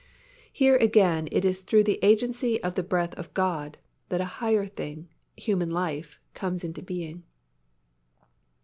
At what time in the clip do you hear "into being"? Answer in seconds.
6.63-7.21